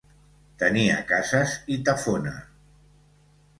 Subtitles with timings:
[0.63, 2.35] Tenia cases i tafona.